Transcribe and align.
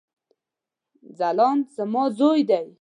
ځلاند 1.19 1.63
زما 1.75 2.03
ځوي 2.17 2.41
دی 2.49 2.63